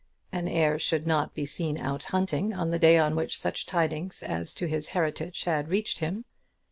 An 0.31 0.47
heir 0.47 0.79
should 0.79 1.05
not 1.05 1.35
be 1.35 1.45
seen 1.45 1.77
out 1.77 2.05
hunting 2.05 2.55
on 2.55 2.71
the 2.71 2.79
day 2.79 2.97
on 2.97 3.15
which 3.15 3.37
such 3.37 3.67
tidings 3.67 4.23
as 4.23 4.55
to 4.55 4.65
his 4.65 4.87
heritage 4.97 5.43
had 5.43 5.69
reached 5.69 5.99
him. 5.99 6.25